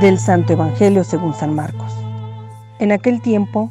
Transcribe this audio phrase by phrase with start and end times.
[0.00, 1.90] Del Santo Evangelio según San Marcos.
[2.80, 3.70] En aquel tiempo,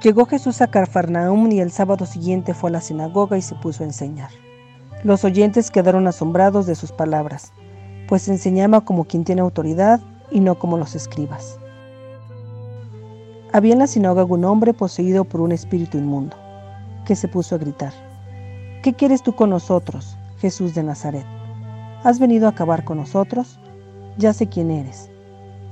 [0.00, 3.82] llegó Jesús a Carfarnaum y el sábado siguiente fue a la sinagoga y se puso
[3.82, 4.30] a enseñar.
[5.02, 7.52] Los oyentes quedaron asombrados de sus palabras,
[8.06, 10.00] pues enseñaba como quien tiene autoridad
[10.30, 11.58] y no como los escribas.
[13.52, 16.36] Había en la sinagoga un hombre poseído por un espíritu inmundo,
[17.04, 17.92] que se puso a gritar,
[18.84, 21.26] ¿Qué quieres tú con nosotros, Jesús de Nazaret?
[22.04, 23.58] ¿Has venido a acabar con nosotros?
[24.18, 25.10] Ya sé quién eres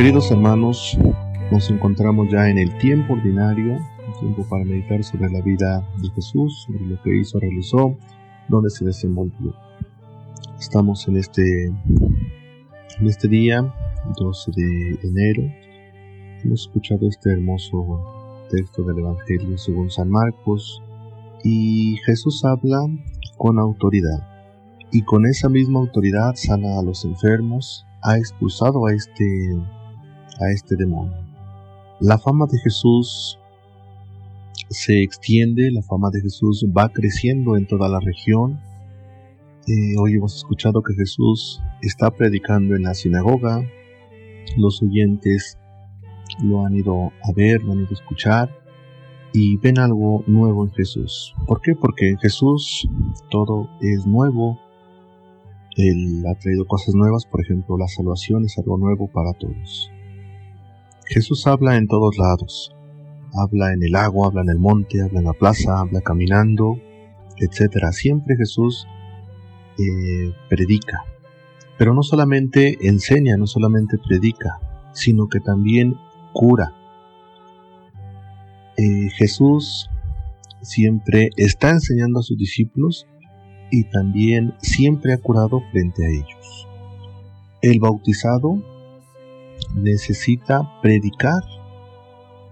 [0.00, 0.96] Queridos hermanos,
[1.52, 6.08] nos encontramos ya en el tiempo ordinario, un tiempo para meditar sobre la vida de
[6.14, 7.98] Jesús, sobre lo que hizo, realizó,
[8.48, 9.54] donde se desenvolvió.
[10.58, 13.74] Estamos en este, en este día,
[14.18, 15.42] 12 de enero.
[16.44, 20.82] Hemos escuchado este hermoso texto del Evangelio según San Marcos
[21.44, 22.86] y Jesús habla
[23.36, 24.26] con autoridad
[24.92, 29.26] y con esa misma autoridad sana a los enfermos, ha expulsado a este
[30.40, 31.16] a este demonio.
[32.00, 33.38] La fama de Jesús
[34.70, 38.58] se extiende, la fama de Jesús va creciendo en toda la región.
[39.66, 43.62] Eh, hoy hemos escuchado que Jesús está predicando en la sinagoga,
[44.56, 45.58] los oyentes
[46.42, 48.60] lo han ido a ver, lo han ido a escuchar
[49.32, 51.34] y ven algo nuevo en Jesús.
[51.46, 51.74] ¿Por qué?
[51.74, 52.88] Porque en Jesús
[53.30, 54.58] todo es nuevo.
[55.76, 59.90] Él ha traído cosas nuevas, por ejemplo, la salvación es algo nuevo para todos.
[61.10, 62.72] Jesús habla en todos lados.
[63.34, 66.78] Habla en el agua, habla en el monte, habla en la plaza, habla caminando,
[67.36, 67.86] etc.
[67.90, 68.86] Siempre Jesús
[69.76, 71.02] eh, predica.
[71.76, 74.60] Pero no solamente enseña, no solamente predica,
[74.92, 75.96] sino que también
[76.32, 76.72] cura.
[78.76, 79.90] Eh, Jesús
[80.62, 83.08] siempre está enseñando a sus discípulos
[83.72, 86.68] y también siempre ha curado frente a ellos.
[87.62, 88.62] El bautizado
[89.74, 91.42] necesita predicar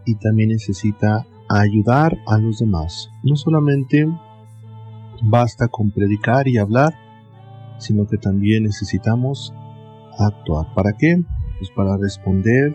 [0.05, 3.11] y también necesita ayudar a los demás.
[3.23, 4.07] No solamente
[5.23, 6.95] basta con predicar y hablar,
[7.79, 9.53] sino que también necesitamos
[10.19, 10.73] actuar.
[10.75, 11.23] ¿Para qué?
[11.59, 12.75] Pues para responder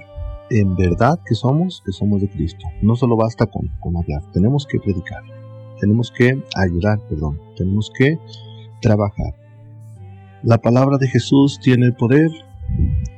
[0.50, 2.68] en verdad que somos, que somos de Cristo.
[2.82, 5.24] No solo basta con, con hablar, tenemos que predicar,
[5.80, 8.20] tenemos que ayudar, perdón, tenemos que
[8.82, 9.36] trabajar.
[10.44, 12.30] La palabra de Jesús tiene el poder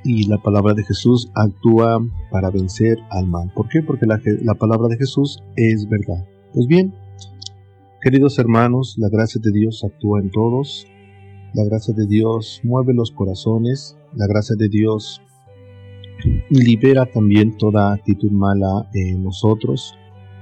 [0.04, 2.00] y la palabra de Jesús actúa
[2.32, 3.52] para vencer al mal.
[3.54, 3.82] ¿Por qué?
[3.82, 6.26] Porque la, la, palabra de Jesús es verdad.
[6.54, 6.94] Pues bien,
[8.02, 10.88] queridos hermanos, la gracia de Dios actúa en todos.
[11.54, 13.98] La gracia de Dios mueve los corazones.
[14.16, 15.22] La gracia de Dios
[16.50, 19.96] libera también toda actitud mala en nosotros,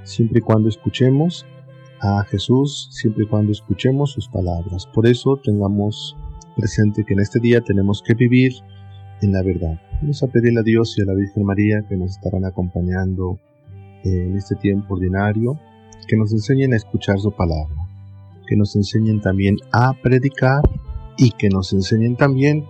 [0.03, 1.45] siempre y cuando escuchemos
[2.01, 4.87] a Jesús, siempre y cuando escuchemos sus palabras.
[4.87, 6.15] Por eso tengamos
[6.55, 8.53] presente que en este día tenemos que vivir
[9.23, 9.79] en la verdad.
[10.01, 13.39] Vamos a pedirle a Dios y a la Virgen María que nos estarán acompañando
[14.03, 15.59] en este tiempo ordinario,
[16.07, 17.75] que nos enseñen a escuchar su palabra,
[18.47, 20.61] que nos enseñen también a predicar
[21.17, 22.65] y que nos enseñen también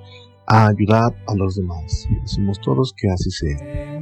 [0.45, 2.07] a ayudar a los demás.
[2.21, 3.92] Decimos todos que así sea.